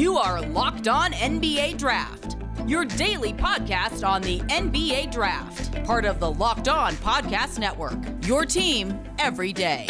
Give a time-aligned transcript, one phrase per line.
[0.00, 6.20] You are Locked On NBA Draft, your daily podcast on the NBA Draft, part of
[6.20, 7.98] the Locked On Podcast Network.
[8.26, 9.86] Your team every day.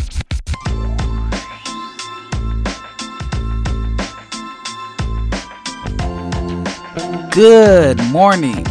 [7.31, 8.67] Good morning.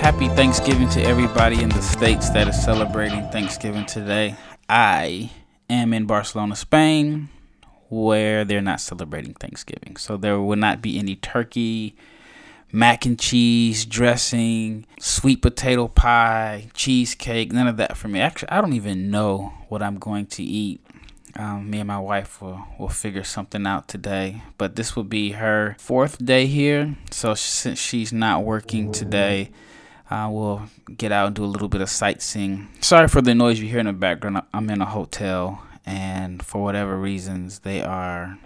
[0.00, 4.34] Happy Thanksgiving to everybody in the states that is celebrating Thanksgiving today.
[4.68, 5.30] I
[5.70, 7.28] am in Barcelona, Spain,
[7.92, 9.96] where they're not celebrating Thanksgiving.
[9.96, 11.94] So there will not be any turkey,
[12.72, 18.18] mac and cheese, dressing, sweet potato pie, cheesecake, none of that for me.
[18.18, 20.80] Actually, I don't even know what I'm going to eat.
[21.36, 24.42] Um, me and my wife will, will figure something out today.
[24.56, 26.96] But this will be her fourth day here.
[27.10, 29.50] So since she's not working today,
[30.10, 30.62] uh, we'll
[30.96, 32.68] get out and do a little bit of sightseeing.
[32.80, 34.42] Sorry for the noise you hear in the background.
[34.52, 38.38] I'm in a hotel, and for whatever reasons, they are.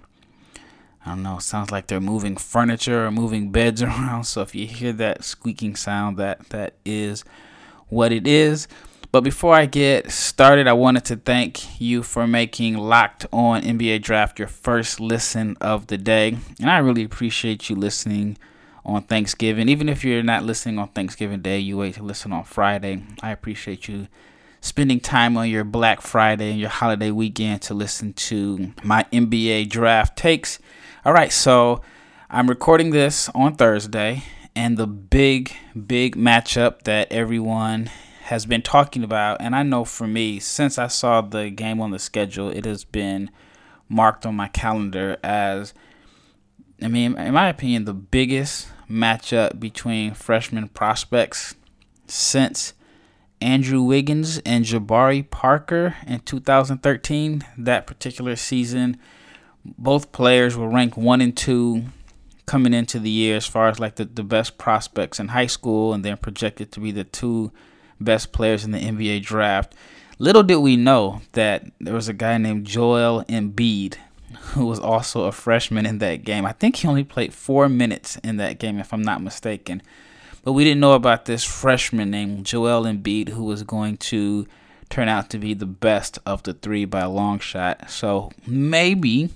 [1.04, 1.38] I don't know.
[1.38, 4.24] Sounds like they're moving furniture or moving beds around.
[4.24, 7.24] So if you hear that squeaking sound, that that is
[7.88, 8.66] what it is.
[9.12, 14.02] But before I get started, I wanted to thank you for making Locked On NBA
[14.02, 16.36] Draft your first listen of the day.
[16.60, 18.36] And I really appreciate you listening
[18.84, 19.68] on Thanksgiving.
[19.68, 23.04] Even if you're not listening on Thanksgiving Day, you wait to listen on Friday.
[23.22, 24.08] I appreciate you
[24.66, 29.70] spending time on your Black Friday and your holiday weekend to listen to my NBA
[29.70, 30.58] draft takes.
[31.04, 31.82] All right, so
[32.28, 34.24] I'm recording this on Thursday,
[34.56, 35.52] and the big,
[35.86, 37.90] big matchup that everyone
[38.24, 41.92] has been talking about, and I know for me, since I saw the game on
[41.92, 43.30] the schedule, it has been
[43.88, 45.74] marked on my calendar as,
[46.82, 51.54] I mean, in my opinion, the biggest matchup between freshman prospects
[52.08, 52.72] since
[53.40, 57.44] Andrew Wiggins and Jabari Parker in 2013.
[57.58, 58.98] That particular season,
[59.64, 61.84] both players were ranked one and two
[62.46, 65.92] coming into the year as far as like the, the best prospects in high school,
[65.92, 67.52] and then projected to be the two
[68.00, 69.74] best players in the NBA draft.
[70.18, 73.96] Little did we know that there was a guy named Joel Embiid
[74.52, 76.44] who was also a freshman in that game.
[76.44, 79.82] I think he only played four minutes in that game, if I'm not mistaken.
[80.46, 84.46] But we didn't know about this freshman named Joel Embiid who was going to
[84.88, 87.90] turn out to be the best of the three by a long shot.
[87.90, 89.30] So maybe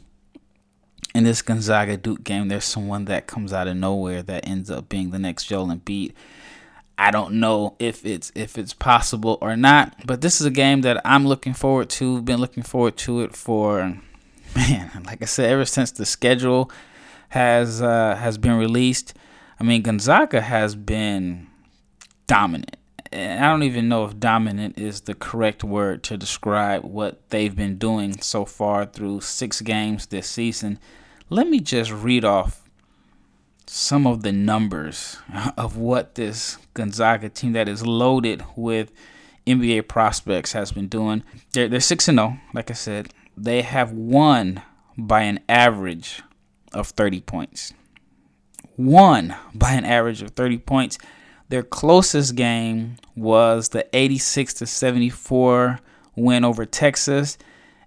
[1.12, 4.88] in this Gonzaga Duke game, there's someone that comes out of nowhere that ends up
[4.88, 6.12] being the next Joel Embiid.
[6.96, 10.82] I don't know if it's if it's possible or not, but this is a game
[10.82, 12.22] that I'm looking forward to.
[12.22, 13.98] Been looking forward to it for
[14.54, 16.70] man, like I said, ever since the schedule
[17.30, 19.14] has uh, has been released.
[19.60, 21.46] I mean, Gonzaga has been
[22.26, 22.76] dominant.
[23.12, 27.76] I don't even know if dominant is the correct word to describe what they've been
[27.76, 30.78] doing so far through six games this season.
[31.28, 32.62] Let me just read off
[33.66, 35.18] some of the numbers
[35.58, 38.92] of what this Gonzaga team that is loaded with
[39.46, 41.22] NBA prospects has been doing.
[41.52, 43.12] They're they're six and zero, like I said.
[43.36, 44.62] They have won
[44.96, 46.22] by an average
[46.72, 47.74] of thirty points.
[48.80, 50.96] Won by an average of thirty points.
[51.50, 55.80] Their closest game was the 86 to 74
[56.16, 57.36] win over Texas.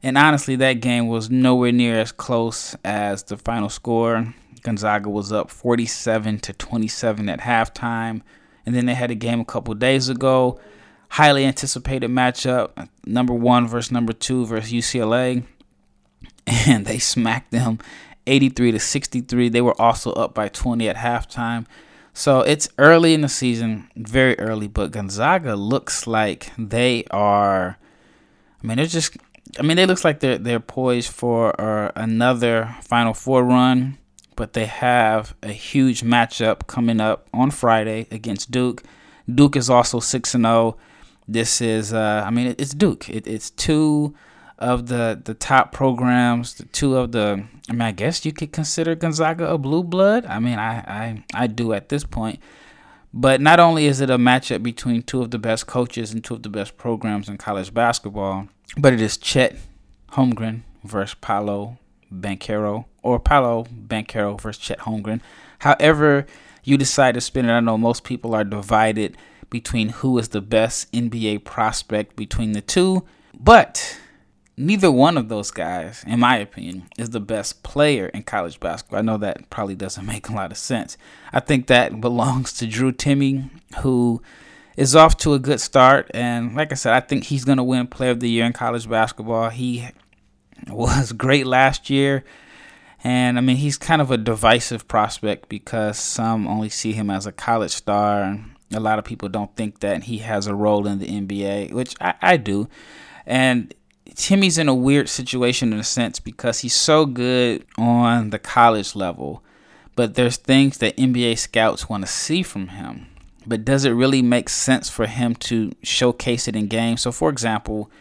[0.04, 4.36] And honestly, that game was nowhere near as close as the final score.
[4.62, 8.22] Gonzaga was up 47 to 27 at halftime.
[8.66, 10.60] And then they had a game a couple days ago.
[11.10, 15.44] Highly anticipated matchup, number one versus number two versus UCLA.
[16.46, 17.80] And they smacked them
[18.28, 19.50] 83 to 63.
[19.50, 21.66] They were also up by 20 at halftime.
[22.14, 27.78] So it's early in the season, very early, but Gonzaga looks like they are.
[28.64, 29.18] I mean, they're just.
[29.60, 33.98] I mean, they looks like they're they're poised for uh, another Final Four run
[34.36, 38.84] but they have a huge matchup coming up on Friday against Duke.
[39.34, 40.56] Duke is also six and zero.
[40.56, 40.78] Oh.
[41.26, 43.10] This is, uh, I mean, it's Duke.
[43.10, 44.14] It, it's two
[44.64, 46.56] of the the top programs.
[46.56, 50.26] The two of the, I mean, I guess you could consider Gonzaga a blue blood.
[50.26, 52.40] I mean, I I I do at this point.
[53.14, 56.34] But not only is it a matchup between two of the best coaches and two
[56.34, 59.56] of the best programs in college basketball, but it is Chet
[60.14, 61.78] Holmgren versus Paolo
[62.12, 65.22] Banchero or Paolo Banchero versus Chet Holmgren.
[65.60, 66.26] However,
[66.64, 67.52] you decide to spin it.
[67.52, 69.16] I know most people are divided
[69.52, 73.06] between who is the best NBA prospect between the two,
[73.40, 74.00] but
[74.58, 79.00] neither one of those guys, in my opinion, is the best player in college basketball.
[79.00, 80.98] I know that probably doesn't make a lot of sense.
[81.32, 83.50] I think that belongs to Drew Timme,
[83.82, 84.22] who
[84.78, 86.10] is off to a good start.
[86.14, 88.54] And like I said, I think he's going to win Player of the Year in
[88.54, 89.50] college basketball.
[89.50, 89.88] He
[90.68, 92.24] was great last year.
[93.04, 97.28] And I mean, he's kind of a divisive prospect because some only see him as
[97.28, 98.40] a college star.
[98.74, 101.96] A lot of people don't think that he has a role in the NBA, which
[102.00, 102.70] I, I do.
[103.26, 103.74] And
[104.16, 108.96] Timme's in a weird situation in a sense because he's so good on the college
[108.96, 109.44] level,
[109.96, 113.08] but there's things that NBA scouts want to see from him.
[113.46, 117.02] But does it really make sense for him to showcase it in games?
[117.02, 117.92] So, for example,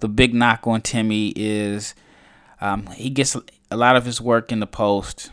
[0.00, 1.94] the big knock on Timme is
[2.60, 3.36] um, he gets
[3.70, 5.30] a lot of his work in the post,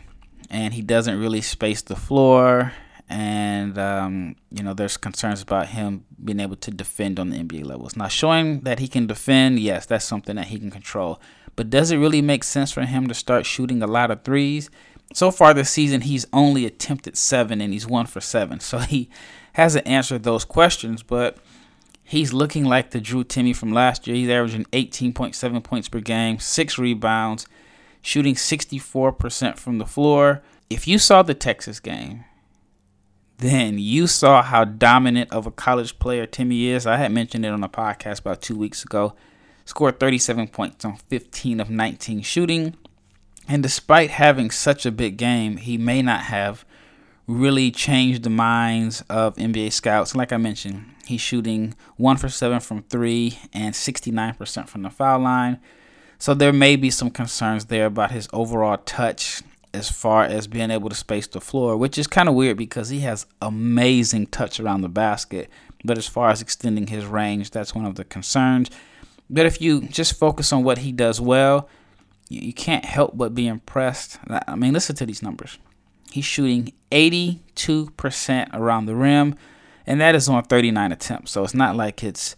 [0.50, 2.72] and he doesn't really space the floor.
[3.08, 7.64] And um, you know, there's concerns about him being able to defend on the NBA
[7.64, 7.96] levels.
[7.96, 11.20] Now, showing that he can defend, yes, that's something that he can control.
[11.54, 14.70] But does it really make sense for him to start shooting a lot of threes?
[15.14, 18.60] So far this season, he's only attempted seven, and he's one for seven.
[18.60, 19.08] So he
[19.54, 21.38] hasn't answered those questions, but
[22.02, 24.16] he's looking like the Drew Timme from last year.
[24.16, 27.46] He's averaging 18.7 points per game, six rebounds,
[28.02, 30.42] shooting 64% from the floor.
[30.68, 32.24] If you saw the Texas game,
[33.38, 36.86] then you saw how dominant of a college player Timme is.
[36.86, 39.14] I had mentioned it on a podcast about two weeks ago.
[39.64, 42.76] Scored 37 points on 15 of 19 shooting.
[43.48, 46.64] And despite having such a big game, he may not have
[47.26, 50.14] really changed the minds of NBA scouts.
[50.14, 55.20] Like I mentioned, he's shooting one for seven from three and 69% from the foul
[55.20, 55.60] line.
[56.18, 59.42] So there may be some concerns there about his overall touch
[59.76, 62.88] as far as being able to space the floor, which is kind of weird because
[62.88, 65.50] he has amazing touch around the basket.
[65.84, 68.70] But as far as extending his range, that's one of the concerns.
[69.28, 71.68] But if you just focus on what he does well,
[72.28, 74.18] you can't help but be impressed.
[74.48, 75.58] I mean, listen to these numbers.
[76.10, 79.36] He's shooting 82% around the rim,
[79.86, 81.32] and that is on 39 attempts.
[81.32, 82.34] So it's not like it's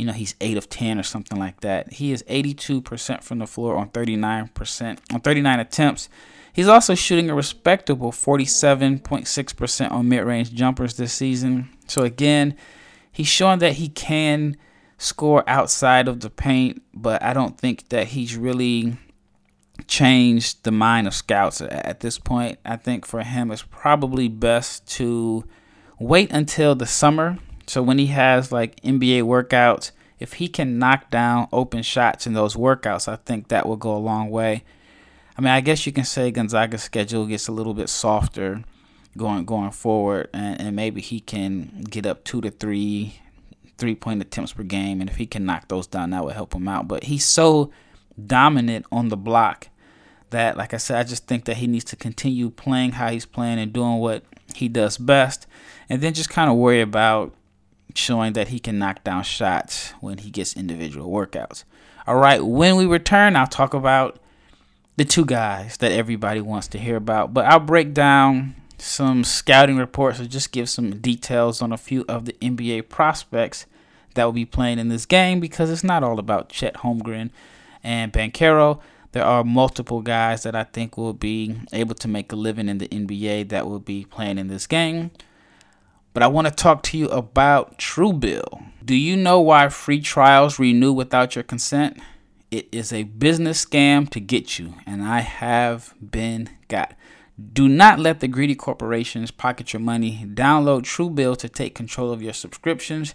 [0.00, 1.92] you know, he's 8 of 10 or something like that.
[1.92, 6.08] He is 82% from the floor on 39% on 39 attempts.
[6.52, 11.70] He's also shooting a respectable 47.6% on mid-range jumpers this season.
[11.86, 12.56] So again,
[13.12, 14.56] he's showing that he can
[14.98, 18.96] score outside of the paint, but I don't think that he's really
[19.86, 22.58] changed the mind of scouts at this point.
[22.64, 25.44] I think for him it's probably best to
[25.98, 27.38] wait until the summer
[27.70, 32.32] so when he has like NBA workouts, if he can knock down open shots in
[32.32, 34.64] those workouts, I think that will go a long way.
[35.40, 38.62] I mean, I guess you can say Gonzaga's schedule gets a little bit softer
[39.16, 43.18] going going forward, and, and maybe he can get up two to three
[43.78, 46.52] three point attempts per game, and if he can knock those down, that would help
[46.52, 46.88] him out.
[46.88, 47.70] But he's so
[48.26, 49.68] dominant on the block
[50.28, 53.24] that, like I said, I just think that he needs to continue playing how he's
[53.24, 55.46] playing and doing what he does best,
[55.88, 57.34] and then just kind of worry about
[57.94, 61.64] showing that he can knock down shots when he gets individual workouts.
[62.06, 64.20] All right, when we return, I'll talk about
[65.00, 69.78] the two guys that everybody wants to hear about, but I'll break down some scouting
[69.78, 73.64] reports or just give some details on a few of the NBA prospects
[74.12, 77.30] that will be playing in this game because it's not all about Chet Holmgren
[77.82, 78.78] and Banchero.
[79.12, 82.76] There are multiple guys that I think will be able to make a living in
[82.76, 85.12] the NBA that will be playing in this game.
[86.12, 88.66] But I want to talk to you about Truebill.
[88.84, 91.98] Do you know why free trials renew without your consent?
[92.50, 96.94] It is a business scam to get you, and I have been got.
[97.52, 100.26] Do not let the greedy corporations pocket your money.
[100.26, 103.14] Download Truebill to take control of your subscriptions.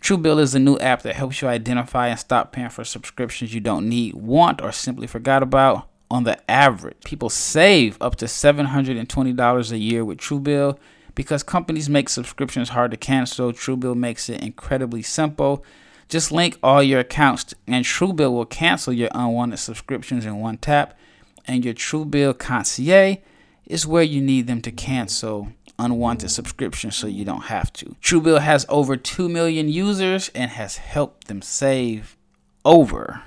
[0.00, 3.60] Truebill is a new app that helps you identify and stop paying for subscriptions you
[3.60, 5.88] don't need, want, or simply forgot about.
[6.08, 10.78] On the average, people save up to $720 a year with Truebill.
[11.14, 15.64] Because companies make subscriptions hard to cancel, Truebill makes it incredibly simple.
[16.08, 20.98] Just link all your accounts, and Truebill will cancel your unwanted subscriptions in one tap.
[21.46, 23.18] And your Truebill concierge
[23.66, 27.96] is where you need them to cancel unwanted subscriptions so you don't have to.
[28.00, 32.16] Truebill has over 2 million users and has helped them save
[32.64, 33.22] over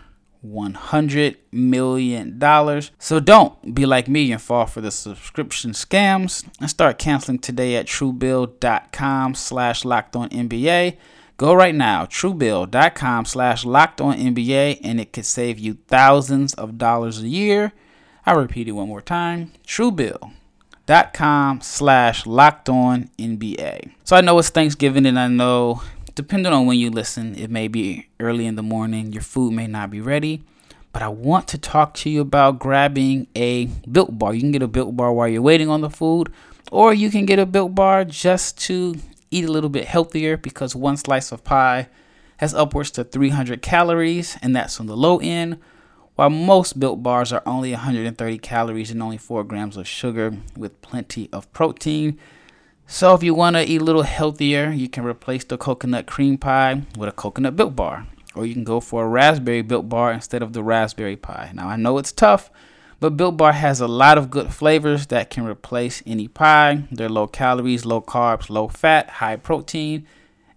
[0.46, 2.82] $100 million.
[3.00, 7.76] So don't be like me and fall for the subscription scams and start canceling today
[7.76, 10.98] at truebill.com slash locked on NBA.
[11.38, 16.78] Go right now, truebill.com slash locked on NBA, and it could save you thousands of
[16.78, 17.74] dollars a year.
[18.26, 19.52] I'll repeat it one more time.
[19.68, 23.92] Truebill.com slash locked on NBA.
[24.06, 25.82] So I know it's Thanksgiving and I know
[26.16, 29.68] depending on when you listen, it may be early in the morning, your food may
[29.68, 30.42] not be ready.
[30.94, 34.34] But I want to talk to you about grabbing a built bar.
[34.34, 36.32] You can get a built bar while you're waiting on the food,
[36.72, 38.96] or you can get a built bar just to
[39.36, 41.88] eat a little bit healthier because one slice of pie
[42.38, 45.58] has upwards to 300 calories, and that's on the low end.
[46.16, 50.82] while most built bars are only 130 calories and only 4 grams of sugar with
[50.82, 52.18] plenty of protein.
[52.88, 56.38] So, if you want to eat a little healthier, you can replace the coconut cream
[56.38, 60.14] pie with a coconut built bar, or you can go for a raspberry built bar
[60.14, 61.52] instead of the raspberry pie.
[61.54, 62.50] Now, I know it's tough,
[63.00, 66.84] but Built Bar has a lot of good flavors that can replace any pie.
[66.92, 70.08] They're low calories, low carbs, low fat, high protein,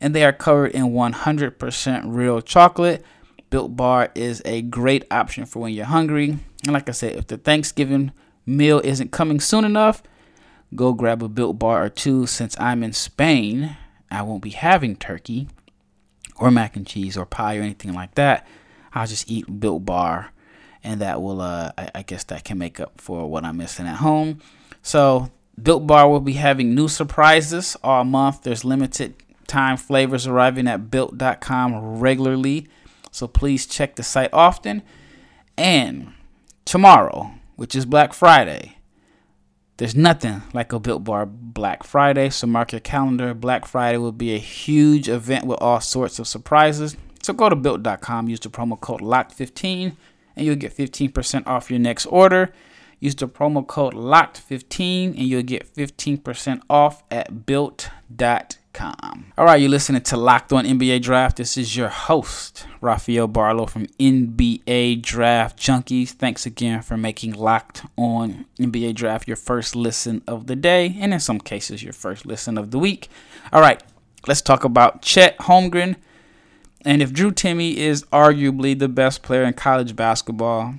[0.01, 3.05] and they are covered in 100% real chocolate.
[3.51, 6.39] Built Bar is a great option for when you're hungry.
[6.65, 8.13] And like I said, if the Thanksgiving
[8.47, 10.03] meal isn't coming soon enough,
[10.75, 12.27] go grab a Built Bar or two.
[12.27, 13.77] Since I'm in Spain,
[14.11, 15.49] I won't be having turkey
[16.37, 18.47] or mac and cheese or pie or anything like that.
[18.95, 20.33] I'll just eat Built Bar,
[20.89, 23.87] and that will, uh, I, I guess, that can make up for what I'm missing
[23.87, 24.41] at home.
[24.83, 25.31] So,
[25.63, 28.43] Built Bar will be having new surprises all month.
[28.43, 29.15] There's limited
[29.47, 32.69] time flavors arriving at built.com regularly.
[33.11, 34.83] So please check the site often.
[35.59, 36.15] And
[36.65, 38.79] tomorrow, which is Black Friday,
[39.77, 42.31] there's nothing like a Built Bar Black Friday.
[42.31, 43.35] So mark your calendar.
[43.35, 46.97] Black Friday will be a huge event with all sorts of surprises.
[47.23, 49.97] So go to built.com, use the promo code LOCKED15,
[50.39, 52.53] and you'll get 15% off your next order.
[53.01, 59.33] Use the promo code LOCKED15, and you'll get 15% off at built.com.
[59.39, 61.37] All right, you're listening to Locked On NBA Draft.
[61.37, 66.11] This is your host, Rafael Barlow from NBA Draft Junkies.
[66.11, 71.15] Thanks again for making Locked On NBA Draft your first listen of the day, and
[71.15, 73.09] in some cases, your first listen of the week.
[73.53, 73.81] All right,
[74.27, 75.97] let's talk about Chet Holmgren.
[76.89, 80.77] And if Drew Timme is arguably the best player in college basketball,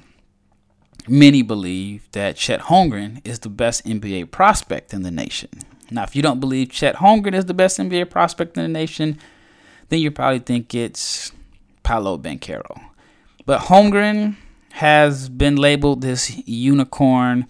[1.08, 5.50] many believe that Chet Holmgren is the best NBA prospect in the nation.
[5.92, 9.20] Now, if you don't believe Chet Holmgren is the best NBA prospect in the nation,
[9.90, 11.32] then you probably think it's
[11.84, 12.82] Paolo Banchero.
[13.46, 14.36] But Holmgren
[14.72, 17.46] has been labeled this unicorn,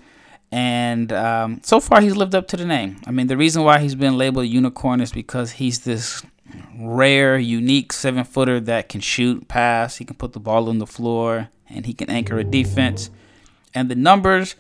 [0.52, 2.98] and um, so far he's lived up to the name.
[3.08, 6.24] I mean, the reason why he's been labeled unicorn is because he's this
[6.78, 10.88] rare, unique seven footer that can shoot, pass, he can put the ball on the
[10.88, 13.10] floor, and he can anchor a defense.
[13.74, 14.56] And the numbers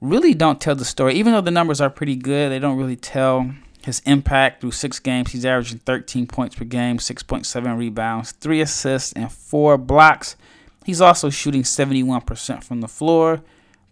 [0.00, 1.14] really don't tell the story.
[1.14, 3.52] Even though the numbers are pretty good, they don't really tell
[3.84, 5.32] his impact through six games.
[5.32, 10.36] He's averaging 13 points per game, 6.7 rebounds, three assists, and four blocks.
[10.84, 13.42] He's also shooting 71% from the floor,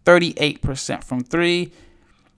[0.05, 1.73] 38% from three,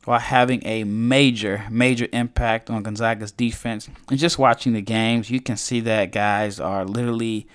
[0.04, 3.88] while having a major, major impact on Gonzaga's defense.
[4.09, 7.47] And just watching the games, you can see that guys are literally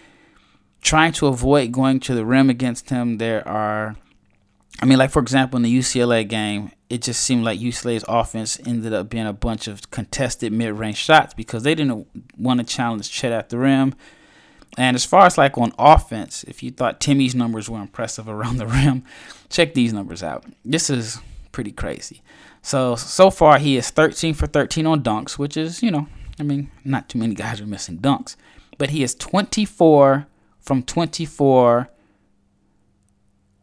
[0.82, 3.18] trying to avoid going to the rim against him.
[3.18, 3.96] There are
[4.82, 8.60] I mean, like for example, in the UCLA game, it just seemed like UCLA's offense
[8.66, 13.10] ended up being a bunch of contested mid-range shots because they didn't want to challenge
[13.10, 13.96] Chet at the rim.
[14.78, 18.58] And as far as like on offense, if you thought Timme's numbers were impressive around
[18.58, 19.04] the rim,
[19.50, 20.46] check these numbers out.
[20.66, 21.20] This is
[21.56, 22.22] pretty crazy.
[22.62, 26.08] So so far he is 13 for 13 on dunks, which is you know,
[26.38, 28.36] I mean, not too many guys are missing dunks,
[28.78, 30.28] but he is 24
[30.60, 31.90] from 24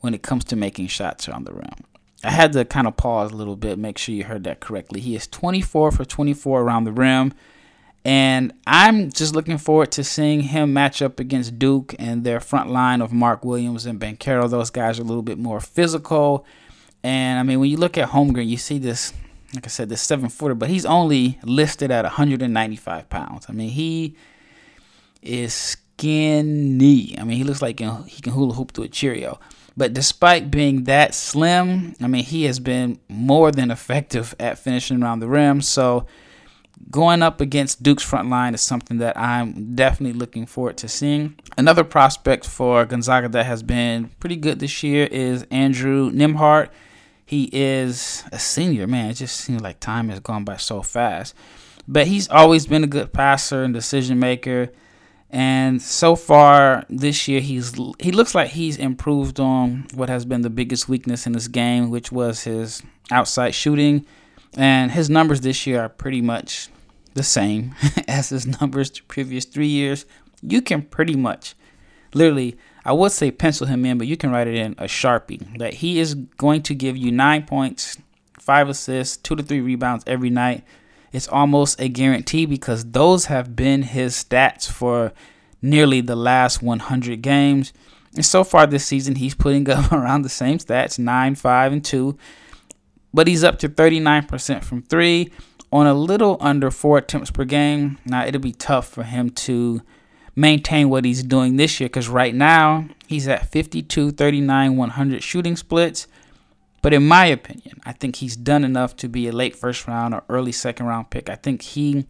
[0.01, 1.85] when it comes to making shots around the rim.
[2.25, 5.01] I had to kind of pause a little bit, make sure you heard that correctly.
[5.01, 7.35] He is 24 for 24 around the rim.
[8.05, 12.71] And I'm just looking forward to seeing him match up against Duke and their front
[12.71, 14.49] line of Mark Williams and Banchero.
[14.49, 16.47] Those guys are a little bit more physical.
[17.02, 19.12] And I mean, when you look at Holmgren, you see this,
[19.54, 23.47] like I said, this seven footer, but he's only listed at 195 pounds.
[23.49, 24.16] I mean, he
[25.21, 27.18] is skinny.
[27.18, 29.40] I mean, he looks like he can hula hoop through a Cheerio.
[29.76, 35.02] But despite being that slim, I mean, he has been more than effective at finishing
[35.02, 35.62] around the rim.
[35.62, 36.06] So
[36.90, 41.37] going up against Duke's front line is something that I'm definitely looking forward to seeing.
[41.56, 46.68] Another prospect for Gonzaga that has been pretty good this year is Andrew Nembhard.
[47.33, 49.09] He is a senior, man.
[49.09, 51.35] It just seems like time has gone by so fast.
[51.89, 54.69] But he's always been a good passer and decision maker.
[55.31, 60.43] And so far this year, he's he looks like he's improved on what has been
[60.43, 64.05] the biggest weakness in his game, which was his outside shooting.
[64.59, 66.69] And his numbers this year are pretty much
[67.15, 67.75] the same
[68.09, 70.05] as his numbers the previous three years.
[70.43, 71.55] You can pretty much,
[72.14, 75.59] literally, I would say pencil him in, but you can write it in a sharpie
[75.59, 77.97] that he is going to give you nine points,
[78.38, 80.64] five assists, two to three rebounds every night
[81.12, 85.12] it's almost a guarantee because those have been his stats for
[85.61, 87.73] nearly the last 100 games.
[88.14, 91.85] And so far this season, he's putting up around the same stats 9, 5, and
[91.85, 92.19] 2.
[93.14, 95.31] But he's up to 39% from three
[95.71, 97.99] on a little under four attempts per game.
[98.07, 99.83] Now, it'll be tough for him to
[100.35, 105.57] maintain what he's doing this year because right now he's at 52, 39, 100 shooting
[105.57, 106.07] splits.
[106.81, 110.15] But in my opinion, I think he's done enough to be a late first round
[110.15, 111.31] or early second round pick.
[111.31, 112.07] I think he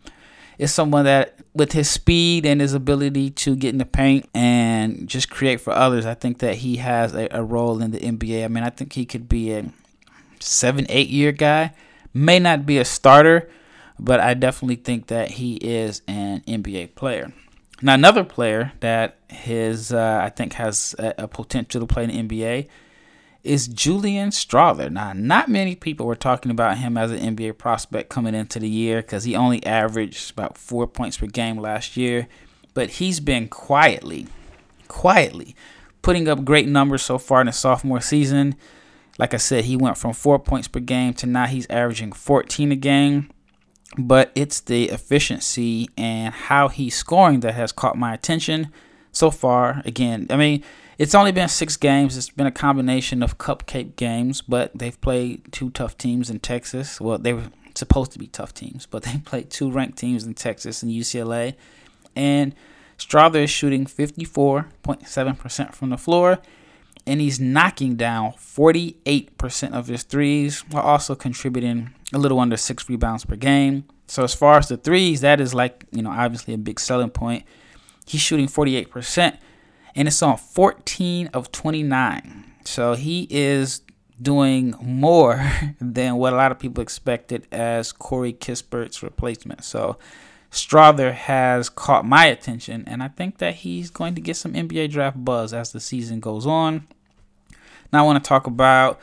[0.58, 5.06] is someone that, with his speed and his ability to get in the paint and
[5.08, 8.44] just create for others, I think that he has a, a role in the NBA.
[8.44, 9.66] I mean, I think he could be a
[10.40, 11.74] seven, eight year guy.
[12.14, 13.50] May not be a starter,
[13.98, 17.32] but I definitely think that he is an NBA player.
[17.84, 22.28] Now, another player that his uh, I think has a, a, potential to play in
[22.28, 22.68] the NBA
[23.42, 24.88] is Julian Strawther.
[24.88, 28.68] Now, not many people were talking about him as an NBA prospect coming into the
[28.68, 32.28] year because he only averaged about four points per game last year,
[32.72, 34.28] but he's been quietly,
[34.86, 35.56] quietly
[36.02, 38.54] putting up great numbers so far in the sophomore season.
[39.18, 42.70] Like I said, he went from four points per game to now he's averaging 14
[42.70, 43.30] a game
[43.98, 48.68] but it's the efficiency and how he's scoring that has caught my attention
[49.12, 49.82] so far.
[49.84, 50.62] Again, I mean,
[50.98, 52.16] it's only been six games.
[52.16, 57.00] It's been a combination of cupcake games, but they've played two tough teams in Texas.
[57.00, 60.34] Well, they were supposed to be tough teams, but they played two ranked teams in
[60.34, 61.54] Texas and UCLA.
[62.14, 62.54] And
[62.98, 66.38] Strawther is shooting 54.7% from the floor,
[67.06, 72.88] and he's knocking down 48% of his threes while also contributing a little under six
[72.88, 73.84] rebounds per game.
[74.06, 77.10] So as far as the threes, that is like, you know, obviously a big selling
[77.10, 77.44] point.
[78.06, 79.38] He's shooting 48%,
[79.94, 82.52] and it's on 14 of 29.
[82.64, 83.82] So he is
[84.20, 89.64] doing more than what a lot of people expected as Corey Kispert's replacement.
[89.64, 89.98] So
[90.52, 94.90] Strawther has caught my attention, and I think that he's going to get some NBA
[94.90, 96.86] draft buzz as the season goes on.
[97.90, 99.00] Now I want to talk about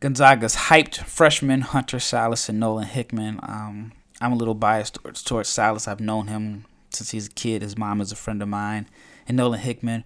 [0.00, 3.40] Gonzaga's hyped freshmen Hunter Sallis and Nolan Hickman.
[3.42, 5.88] Um, I'm a little biased towards, towards Sallis.
[5.88, 7.62] I've known him since he's a kid.
[7.62, 8.86] His mom is a friend of mine.
[9.26, 10.04] And Nolan Hickman.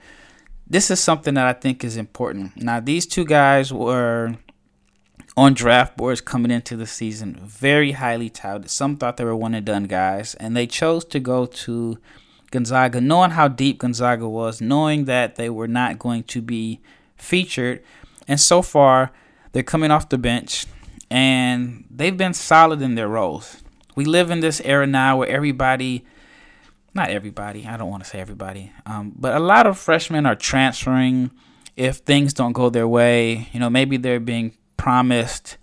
[0.66, 2.56] This is something that I think is important.
[2.56, 4.36] Now, these two guys were
[5.36, 8.70] on draft boards coming into the season, very highly touted.
[8.70, 11.98] Some thought they were one and done guys, and they chose to go to
[12.50, 16.80] Gonzaga, knowing how deep Gonzaga was, knowing that they were not going to be
[17.16, 17.82] featured.
[18.28, 19.10] And so far,
[19.52, 20.66] they're coming off the bench
[21.10, 23.62] and they've been solid in their roles.
[23.94, 26.04] We live in this era now where everybody,
[26.94, 30.34] not everybody, I don't want to say everybody, um, but a lot of freshmen are
[30.34, 31.30] transferring
[31.76, 33.48] if things don't go their way.
[33.52, 35.56] You know, maybe they're being promised,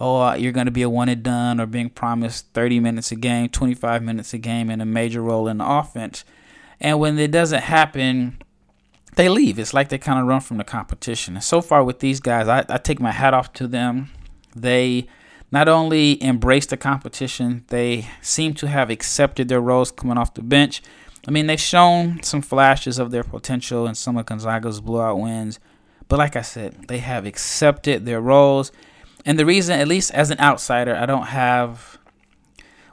[0.00, 3.12] oh, uh, you're going to be a one and done, or being promised 30 minutes
[3.12, 6.24] a game, 25 minutes a game, and a major role in the offense.
[6.80, 8.38] And when it doesn't happen,
[9.16, 9.58] they leave.
[9.58, 11.34] It's like they kind of run from the competition.
[11.34, 14.10] And so far with these guys, I, I take my hat off to them.
[14.54, 15.08] They
[15.50, 20.42] not only embrace the competition, they seem to have accepted their roles coming off the
[20.42, 20.82] bench.
[21.26, 25.58] I mean, they've shown some flashes of their potential in some of Gonzaga's blowout wins.
[26.08, 28.72] But like I said, they have accepted their roles.
[29.24, 31.98] And the reason, at least as an outsider, I don't have,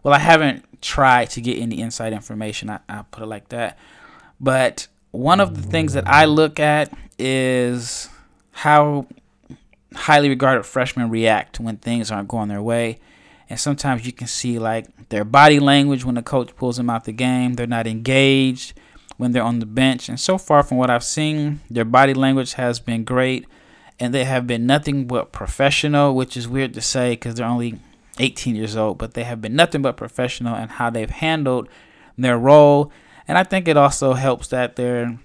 [0.04, 2.70] well, I haven't tried to get any inside information.
[2.70, 3.78] I, I put it like that.
[4.40, 8.10] But one of the things that I look at is
[8.52, 9.08] how
[9.94, 13.00] highly regarded freshmen react when things aren't going their way.
[13.50, 17.06] And sometimes you can see like their body language when the coach pulls them out
[17.06, 17.54] the game.
[17.54, 18.74] They're not engaged
[19.18, 20.10] when they're on the bench.
[20.10, 23.46] And so far from what I've seen, their body language has been great.
[23.98, 27.80] And they have been nothing but professional, which is weird to say because they're only
[28.20, 28.98] 18 years old.
[28.98, 31.70] But they have been nothing but professional in how they've handled
[32.18, 32.92] their role
[33.28, 35.18] and I think it also helps that they're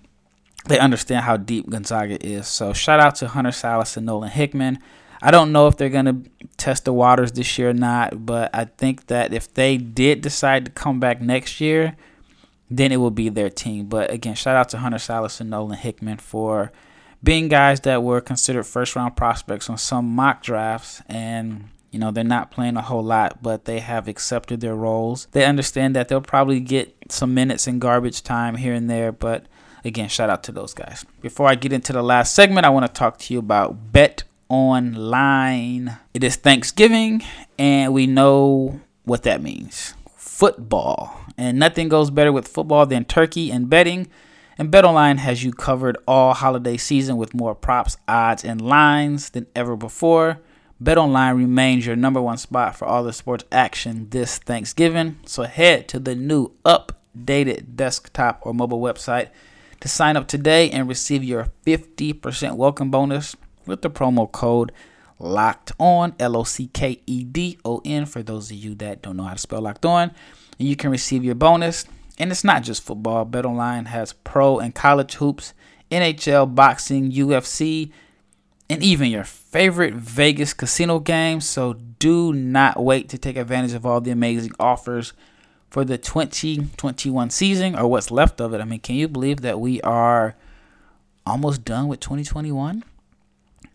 [0.66, 2.46] they understand how deep Gonzaga is.
[2.46, 4.78] So shout out to Hunter Sallis and Nolan Hickman.
[5.22, 6.22] I don't know if they're gonna
[6.56, 10.66] test the waters this year or not, but I think that if they did decide
[10.66, 11.96] to come back next year,
[12.70, 13.86] then it will be their team.
[13.86, 16.70] But again, shout out to Hunter Sallis and Nolan Hickman for
[17.22, 22.12] being guys that were considered first round prospects on some mock drafts and you know,
[22.12, 25.26] they're not playing a whole lot, but they have accepted their roles.
[25.32, 29.46] They understand that they'll probably get some minutes in garbage time here and there, but
[29.84, 31.04] again, shout out to those guys.
[31.20, 34.22] Before I get into the last segment, I want to talk to you about Bet
[34.48, 35.98] Online.
[36.14, 37.22] It is Thanksgiving,
[37.58, 39.94] and we know what that means
[40.40, 41.20] football.
[41.36, 44.08] And nothing goes better with football than turkey and betting.
[44.56, 49.46] And BetOnline has you covered all holiday season with more props, odds, and lines than
[49.54, 50.40] ever before.
[50.82, 55.18] BetOnline remains your number one spot for all the sports action this Thanksgiving.
[55.26, 59.28] So head to the new updated desktop or mobile website
[59.80, 64.72] to sign up today and receive your 50% welcome bonus with the promo code
[65.20, 69.02] locked on L O C K E D O N for those of you that
[69.02, 70.10] don't know how to spell locked on.
[70.58, 71.84] And you can receive your bonus
[72.18, 73.24] And it's not just football.
[73.24, 75.54] BetOnline has pro and college hoops,
[75.90, 77.92] NHL, boxing, UFC,
[78.68, 81.48] and even your favorite Vegas casino games.
[81.48, 85.12] So do not wait to take advantage of all the amazing offers
[85.70, 88.60] for the 2021 season or what's left of it.
[88.60, 90.34] I mean, can you believe that we are
[91.24, 92.84] almost done with 2021?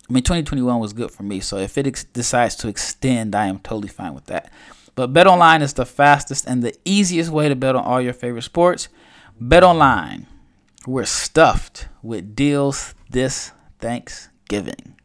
[0.10, 1.40] I mean, 2021 was good for me.
[1.40, 4.52] So if it ex- decides to extend, I am totally fine with that.
[4.94, 8.14] But Bet Online is the fastest and the easiest way to bet on all your
[8.14, 8.88] favorite sports.
[9.40, 10.28] Bet Online,
[10.88, 14.96] we're stuffed with deals this Thanksgiving.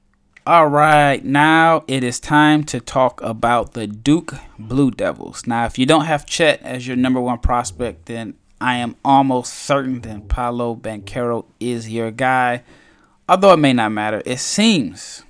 [0.47, 5.47] All right, now it is time to talk about the Duke Blue Devils.
[5.47, 9.53] Now, if you don't have Chet as your number one prospect, then I am almost
[9.55, 12.63] certain that Paolo Banchero is your guy.
[13.31, 15.23] Although it may not matter, it seems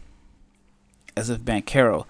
[1.14, 2.06] as if Banchero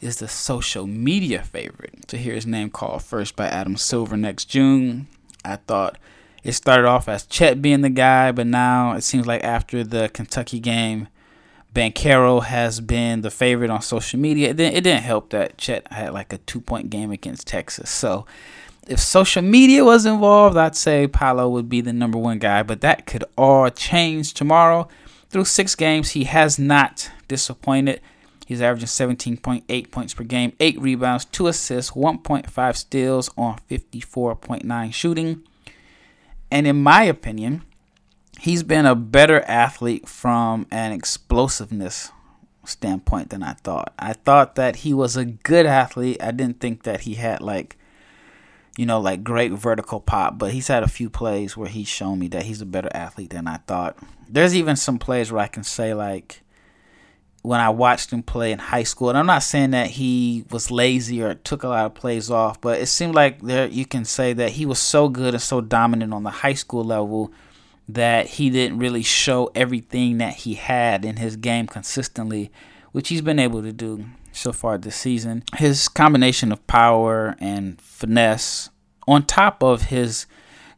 [0.00, 4.44] is the social media favorite to hear his name called first by Adam Silver next
[4.44, 5.08] June.
[5.44, 5.98] I thought
[6.44, 10.08] it started off as Chet being the guy, but now it seems like after the
[10.14, 11.08] Kentucky game,
[11.74, 14.50] Banchero has been the favorite on social media.
[14.50, 17.90] It didn't, it didn't help that Chet had like a two point game against Texas.
[17.90, 18.24] So
[18.86, 22.82] if social media was involved, I'd say Paolo would be the number one guy, but
[22.82, 24.86] that could all change tomorrow.
[25.34, 28.00] Through six games, he has not disappointed.
[28.46, 35.42] He's averaging 17.8 points per game, 8 rebounds, 2 assists, 1.5 steals on 54.9 shooting.
[36.52, 37.64] And in my opinion,
[38.38, 42.12] he's been a better athlete from an explosiveness
[42.64, 43.92] standpoint than I thought.
[43.98, 46.22] I thought that he was a good athlete.
[46.22, 47.76] I didn't think that he had like
[48.76, 52.18] you know, like great vertical pop, but he's had a few plays where he's shown
[52.18, 53.96] me that he's a better athlete than I thought.
[54.28, 56.42] There's even some plays where I can say like
[57.42, 60.70] when I watched him play in high school, and I'm not saying that he was
[60.70, 64.04] lazy or took a lot of plays off, but it seemed like there you can
[64.04, 67.32] say that he was so good and so dominant on the high school level
[67.86, 72.50] that he didn't really show everything that he had in his game consistently,
[72.92, 75.44] which he's been able to do so far this season.
[75.56, 78.70] His combination of power and finesse,
[79.06, 80.26] on top of his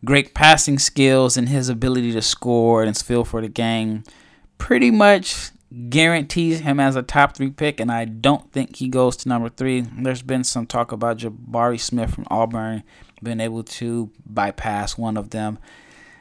[0.05, 4.05] great passing skills and his ability to score and feel for the game,
[4.59, 5.51] pretty much
[5.89, 7.81] guarantees him as a top three pick.
[7.81, 9.81] And I don't think he goes to number three.
[9.81, 12.83] There's been some talk about Jabari Smith from Auburn
[13.23, 15.59] being able to bypass one of them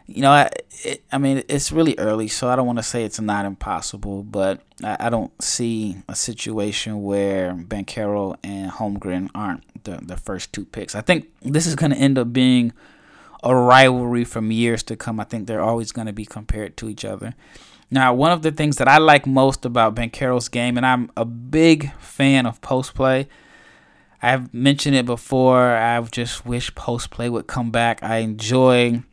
[0.08, 0.50] you know, I,
[0.84, 4.24] it, I mean, it's really early, so I don't want to say it's not impossible,
[4.24, 10.54] but I, I don't see a situation where Banchero and Holmgren aren't the, the first
[10.54, 10.96] two picks.
[10.96, 12.74] I think this is going to end up being
[13.44, 15.20] a rivalry from years to come.
[15.20, 17.34] I think they're always going to be compared to each other.
[17.92, 21.26] Now, one of the things that I like most about Banchero's game, and I'm a
[21.26, 23.28] big fan of post play.
[24.22, 25.76] I've mentioned it before.
[25.76, 28.02] I've just wish post play would come back.
[28.02, 29.04] I enjoy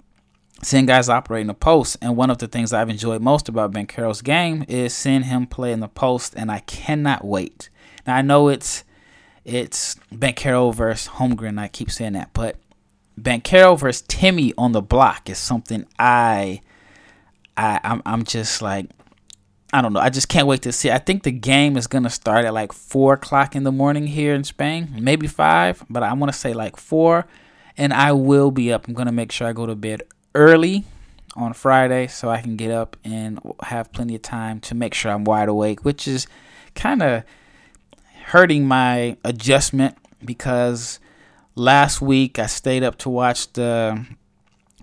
[0.63, 1.97] seeing guys operate in the post.
[2.01, 5.73] And one of the things I've enjoyed most about Banchero's game is seeing him play
[5.73, 7.69] in the post, and I cannot wait.
[8.07, 8.85] Now I know it's
[9.45, 11.59] it's Banchero versus Holmgren.
[11.59, 12.57] I keep saying that, but
[13.21, 16.61] Banchero versus Timme on the block is something I
[17.57, 18.91] I I'm, I'm just like
[19.75, 20.01] I don't know.
[20.01, 20.91] I just can't wait to see.
[20.91, 24.35] I think the game is gonna start at like four o'clock in the morning here
[24.35, 27.27] in Spain, maybe five, but I want to say like four.
[27.79, 28.87] And I will be up.
[28.87, 30.03] I'm gonna make sure I go to bed
[30.35, 30.85] early
[31.35, 35.13] on Friday so I can get up and have plenty of time to make sure
[35.13, 36.27] I'm wide awake, which is
[36.75, 37.25] kind of
[38.27, 41.01] hurting my adjustment because
[41.55, 44.07] last week I stayed up to watch the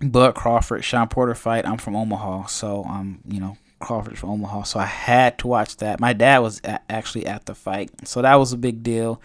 [0.02, 1.66] Bud Crawford Shawn Porter fight.
[1.66, 5.78] I'm from Omaha, so I'm you know Crawford from Omaha, so I had to watch
[5.78, 6.00] that.
[6.00, 9.22] My dad was actually at the fight, so that was a big deal.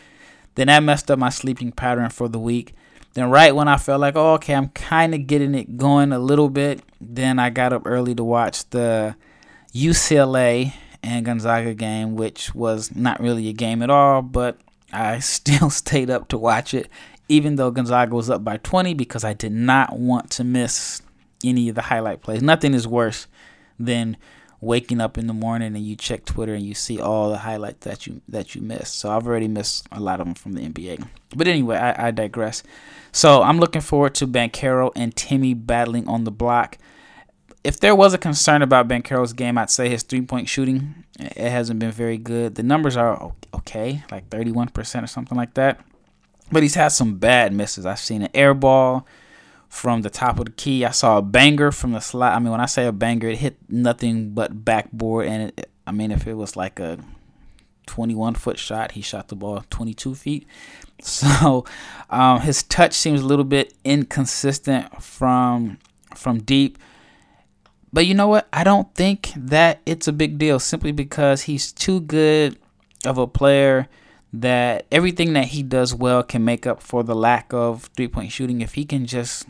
[0.54, 2.74] Then that messed up my sleeping pattern for the week.
[3.14, 6.18] Then right when I felt like, oh, okay, I'm kind of getting it going a
[6.18, 9.14] little bit, then I got up early to watch the
[9.72, 14.58] UCLA and Gonzaga game, which was not really a game at all, but
[14.92, 16.88] I still stayed up to watch it,
[17.28, 21.00] even though Gonzaga was up by 20, because I did not want to miss
[21.44, 22.42] any of the highlight plays.
[22.42, 23.28] Nothing is worse
[23.78, 24.16] than
[24.64, 27.84] waking up in the morning and you check Twitter and you see all the highlights
[27.84, 28.98] that you that you missed.
[28.98, 31.06] So I've already missed a lot of them from the NBA.
[31.36, 32.62] But anyway, I, I digress.
[33.12, 36.78] So I'm looking forward to Banchero and Timme battling on the block.
[37.62, 41.04] If there was a concern about Banchero's game, I'd say his three point shooting.
[41.18, 42.56] It hasn't been very good.
[42.56, 45.80] The numbers are okay, like 31% or something like that.
[46.50, 47.86] But he's had some bad misses.
[47.86, 49.06] I've seen an air ball
[49.74, 50.84] from the top of the key.
[50.84, 52.34] I saw a banger from the slide.
[52.34, 55.26] I mean, when I say a banger, it hit nothing but backboard.
[55.26, 56.98] And it, I mean, if it was like a
[57.86, 58.92] 21 foot shot.
[58.92, 60.46] He shot the ball 22 feet.
[61.00, 61.64] So
[62.08, 65.78] um, his touch seems a little bit inconsistent from
[66.14, 66.78] from deep.
[67.92, 68.48] But you know what?
[68.52, 72.58] I don't think that it's a big deal simply because he's too good
[73.04, 73.88] of a player
[74.32, 78.30] that everything that he does well can make up for the lack of three point
[78.30, 78.62] shooting.
[78.62, 79.46] If he can just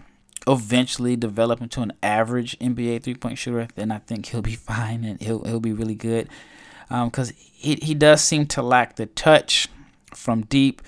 [0.46, 5.04] eventually develop into an average NBA three point shooter, then I think he'll be fine
[5.04, 6.28] and he'll he'll be really good.
[6.88, 9.68] Because um, he he does seem to lack the touch
[10.12, 10.82] from deep,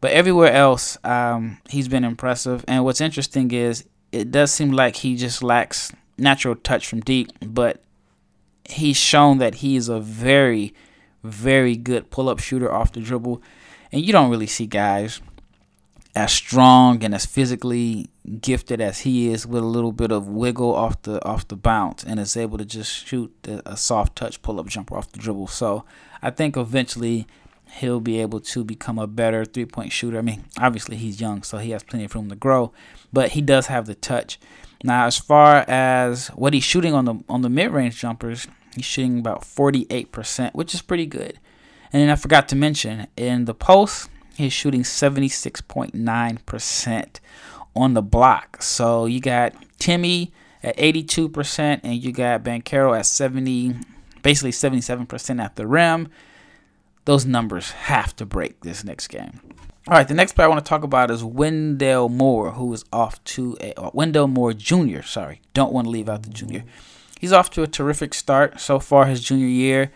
[0.00, 2.64] but everywhere else um, he's been impressive.
[2.68, 7.30] And what's interesting is it does seem like he just lacks natural touch from deep,
[7.44, 7.82] but
[8.68, 10.74] he's shown that he is a very,
[11.22, 13.42] very good pull up shooter off the dribble.
[13.92, 15.20] And you don't really see guys
[16.14, 18.09] as strong and as physically
[18.40, 22.04] gifted as he is with a little bit of wiggle off the off the bounce
[22.04, 25.48] and is able to just shoot a soft touch pull up jumper off the dribble.
[25.48, 25.84] So
[26.22, 27.26] I think eventually
[27.78, 30.18] he'll be able to become a better three point shooter.
[30.18, 32.72] I mean, obviously he's young, so he has plenty of room to grow,
[33.12, 34.38] but he does have the touch.
[34.82, 38.84] Now, as far as what he's shooting on the on the mid range jumpers, he's
[38.84, 41.38] shooting about 48%, which is pretty good.
[41.92, 47.20] And then I forgot to mention in the post, he's shooting 76.9%
[47.74, 48.62] on the block.
[48.62, 50.30] So you got Timme
[50.62, 53.74] at 82%, and you got Banchero at 70,
[54.22, 56.08] basically 77% at the rim.
[57.06, 59.40] Those numbers have to break this next game.
[59.88, 62.84] All right, the next player I want to talk about is Wendell Moore, who is
[62.92, 65.00] off to a uh, Wendell Moore Jr.
[65.02, 66.64] Sorry, don't want to leave out the junior.
[67.18, 69.90] He's off to a terrific start so far his junior year,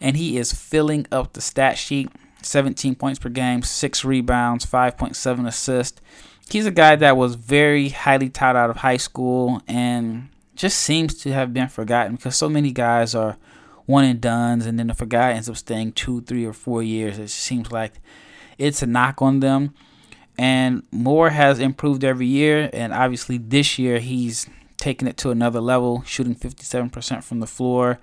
[0.00, 2.10] and he is filling up the stat sheet.
[2.42, 6.00] 17 points per game, six rebounds, 5.7 assists.
[6.48, 11.14] He's a guy that was very highly touted out of high school and just seems
[11.22, 13.36] to have been forgotten because so many guys are
[13.86, 16.82] one and done's, and then if a guy ends up staying two, three, or four
[16.82, 17.94] years, it seems like
[18.56, 19.74] it's a knock on them.
[20.38, 25.60] And Moore has improved every year, and obviously this year he's taken it to another
[25.60, 27.98] level, shooting 57% from the floor.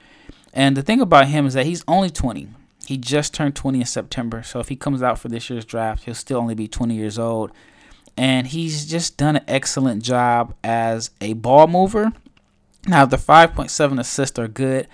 [0.53, 2.47] And the thing about him is that he's only 20.
[2.85, 6.03] He just turned 20 in September, so if he comes out for this year's draft,
[6.03, 7.51] he'll still only be 20 years old.
[8.21, 12.11] And he's just done an excellent job as a ball mover.
[12.85, 14.87] Now, the 5.7 assists are good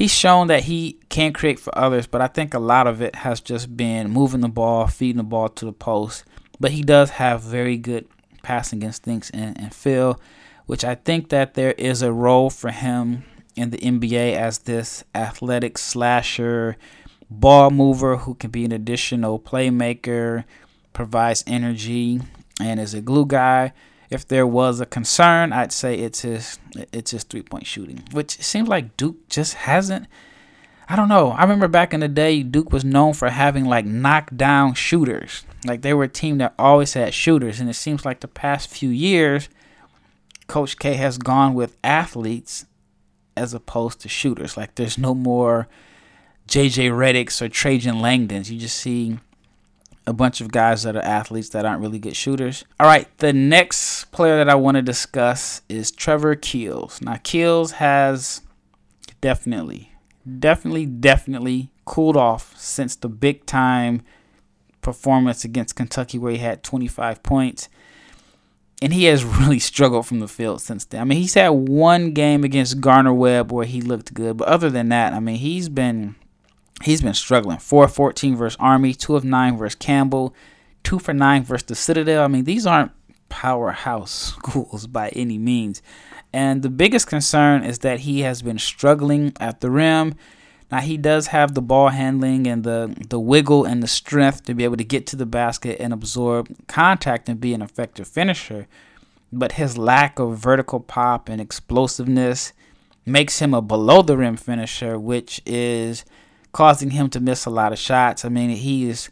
[0.00, 3.16] he's shown that he can create for others, but I think a lot of it
[3.16, 6.24] has just been moving the ball, feeding the ball to the post.
[6.58, 8.08] But he does have very good
[8.42, 10.18] passing instincts and, and feel,
[10.64, 13.24] which I think that there is a role for him
[13.56, 16.78] in the NBA as this athletic slasher,
[17.28, 20.44] ball mover who can be an additional playmaker,
[20.94, 22.22] provides energy,
[22.60, 23.72] and is a glue guy
[24.10, 26.58] if there was a concern, I'd say it's his
[26.92, 30.08] it's his three point shooting, which seems like Duke just hasn't.
[30.88, 31.30] I don't know.
[31.30, 35.44] I remember back in the day, Duke was known for having like knockdown shooters.
[35.64, 38.68] Like they were a team that always had shooters, and it seems like the past
[38.68, 39.48] few years,
[40.48, 42.66] Coach K has gone with athletes
[43.36, 44.56] as opposed to shooters.
[44.56, 45.68] Like there's no more
[46.48, 48.50] JJ Redicks or Trajan Langdons.
[48.50, 49.20] You just see
[50.06, 52.64] a bunch of guys that are athletes that aren't really good shooters.
[52.78, 57.00] All right, the next player that I want to discuss is Trevor Keels.
[57.00, 58.40] Now, Keels has
[59.20, 59.92] definitely,
[60.38, 64.02] definitely, definitely cooled off since the big time
[64.80, 67.68] performance against Kentucky where he had 25 points.
[68.82, 71.02] And he has really struggled from the field since then.
[71.02, 74.88] I mean, he's had one game against Gardner-Webb where he looked good, but other than
[74.88, 76.14] that, I mean, he's been
[76.82, 77.58] he's been struggling.
[77.58, 80.34] 4 14 versus Army, 2 of 9 versus Campbell,
[80.84, 82.24] 2 for 9 versus the Citadel.
[82.24, 82.92] I mean, these aren't
[83.28, 85.82] powerhouse schools by any means.
[86.32, 90.14] And the biggest concern is that he has been struggling at the rim.
[90.70, 94.54] Now he does have the ball handling and the the wiggle and the strength to
[94.54, 98.68] be able to get to the basket and absorb contact and be an effective finisher.
[99.32, 102.52] But his lack of vertical pop and explosiveness
[103.04, 106.04] makes him a below the rim finisher, which is
[106.52, 108.24] causing him to miss a lot of shots.
[108.24, 109.10] I mean, he is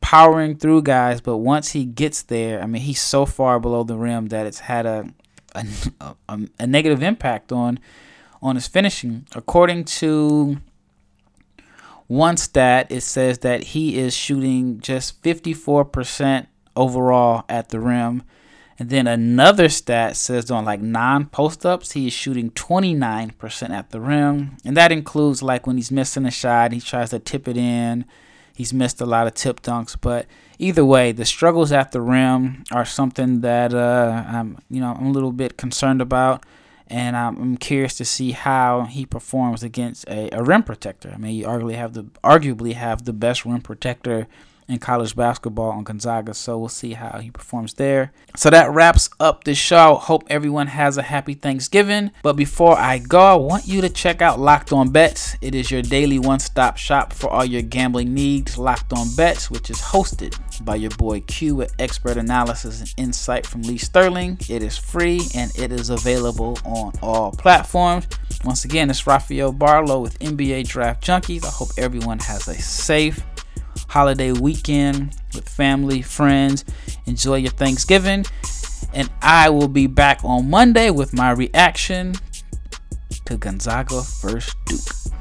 [0.00, 3.96] powering through guys, but once he gets there, I mean, he's so far below the
[3.96, 5.08] rim that it's had a
[5.54, 5.66] a,
[6.28, 7.78] a, a negative impact on
[8.42, 9.26] on his finishing.
[9.34, 10.58] According to
[12.06, 18.22] one stat, it says that he is shooting just 54% overall at the rim
[18.78, 23.90] and then another stat says on like non post ups, he is shooting 29% at
[23.90, 24.56] the rim.
[24.64, 28.04] And that includes like when he's missing a shot, he tries to tip it in.
[28.54, 29.96] He's missed a lot of tip dunks.
[30.00, 30.26] But
[30.58, 35.06] either way, the struggles at the rim are something that uh, I'm, you know, I'm
[35.06, 36.44] a little bit concerned about.
[36.90, 41.12] and I'm curious to see how he performs against a, a rim protector.
[41.14, 44.26] I mean, you arguably have the arguably have the best rim protector
[44.68, 46.34] in college basketball on Gonzaga.
[46.34, 48.12] So we'll see how he performs there.
[48.36, 49.94] So that wraps up the show.
[49.94, 52.10] Hope everyone has a happy Thanksgiving.
[52.22, 55.36] But before I go, I want you to check out Locked On Bets.
[55.40, 58.58] It is your daily one stop shop for all your gambling needs.
[58.58, 63.46] Locked On Bets, which is hosted by your boy Q with expert analysis and insight
[63.46, 64.38] from Lee Sterling.
[64.48, 68.06] It is free and it is available on all platforms.
[68.44, 71.44] Once again, it's Rafael Barlow with NBA Draft Junkies.
[71.44, 73.24] I hope everyone has a safe
[73.88, 76.64] holiday weekend with family, friends.
[77.06, 78.24] Enjoy your Thanksgiving.
[78.94, 82.14] And I will be back on Monday with my reaction
[83.26, 85.17] to Gonzaga versus Duke.